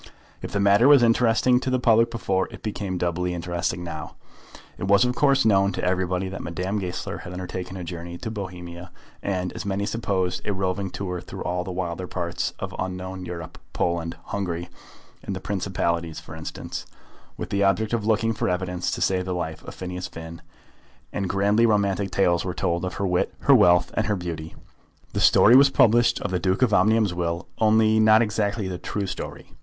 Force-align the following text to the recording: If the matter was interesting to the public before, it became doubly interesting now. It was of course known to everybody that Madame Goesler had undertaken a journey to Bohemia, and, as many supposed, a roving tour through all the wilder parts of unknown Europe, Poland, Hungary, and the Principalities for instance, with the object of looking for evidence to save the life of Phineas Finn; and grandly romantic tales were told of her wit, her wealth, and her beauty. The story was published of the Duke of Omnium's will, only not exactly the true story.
If 0.41 0.51
the 0.51 0.59
matter 0.59 0.87
was 0.87 1.03
interesting 1.03 1.59
to 1.59 1.69
the 1.69 1.77
public 1.77 2.09
before, 2.09 2.47
it 2.49 2.63
became 2.63 2.97
doubly 2.97 3.35
interesting 3.35 3.83
now. 3.83 4.15
It 4.79 4.85
was 4.87 5.05
of 5.05 5.13
course 5.13 5.45
known 5.45 5.71
to 5.73 5.83
everybody 5.83 6.27
that 6.27 6.41
Madame 6.41 6.79
Goesler 6.79 7.19
had 7.19 7.33
undertaken 7.33 7.77
a 7.77 7.83
journey 7.83 8.17
to 8.17 8.31
Bohemia, 8.31 8.91
and, 9.21 9.53
as 9.53 9.63
many 9.63 9.85
supposed, 9.85 10.41
a 10.43 10.53
roving 10.53 10.89
tour 10.89 11.21
through 11.21 11.43
all 11.43 11.63
the 11.63 11.71
wilder 11.71 12.07
parts 12.07 12.51
of 12.57 12.73
unknown 12.79 13.25
Europe, 13.27 13.59
Poland, 13.73 14.15
Hungary, 14.23 14.69
and 15.21 15.35
the 15.35 15.39
Principalities 15.39 16.19
for 16.19 16.35
instance, 16.35 16.87
with 17.37 17.51
the 17.51 17.63
object 17.63 17.93
of 17.93 18.03
looking 18.03 18.33
for 18.33 18.49
evidence 18.49 18.89
to 18.89 19.01
save 19.01 19.25
the 19.25 19.35
life 19.35 19.63
of 19.65 19.75
Phineas 19.75 20.07
Finn; 20.07 20.41
and 21.13 21.29
grandly 21.29 21.67
romantic 21.67 22.09
tales 22.09 22.43
were 22.43 22.55
told 22.55 22.85
of 22.85 22.95
her 22.95 23.05
wit, 23.05 23.35
her 23.41 23.53
wealth, 23.53 23.91
and 23.93 24.07
her 24.07 24.15
beauty. 24.15 24.55
The 25.13 25.19
story 25.21 25.55
was 25.55 25.69
published 25.69 26.19
of 26.21 26.31
the 26.31 26.39
Duke 26.39 26.63
of 26.63 26.73
Omnium's 26.73 27.13
will, 27.13 27.47
only 27.59 27.99
not 27.99 28.23
exactly 28.23 28.67
the 28.67 28.79
true 28.79 29.05
story. 29.05 29.51